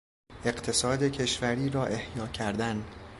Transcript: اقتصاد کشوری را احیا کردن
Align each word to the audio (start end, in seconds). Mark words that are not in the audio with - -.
اقتصاد 0.45 1.03
کشوری 1.03 1.69
را 1.69 1.85
احیا 1.85 2.27
کردن 2.27 2.83